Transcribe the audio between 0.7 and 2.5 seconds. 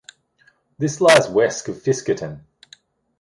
This lies west of Fiskerton.